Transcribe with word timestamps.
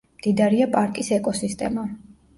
მდიდარია 0.19 0.67
პარკის 0.77 1.13
ეკოსისტემა. 1.21 1.89